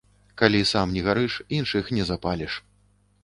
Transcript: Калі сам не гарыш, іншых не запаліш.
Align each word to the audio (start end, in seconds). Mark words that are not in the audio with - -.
Калі 0.41 0.61
сам 0.69 0.93
не 0.95 1.03
гарыш, 1.07 1.33
іншых 1.57 1.93
не 1.97 2.05
запаліш. 2.13 2.53